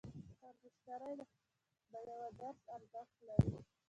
[0.41, 1.13] هر مشتری
[1.91, 3.55] د یوه درس ارزښت لري.